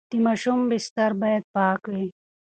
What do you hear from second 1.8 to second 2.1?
وي.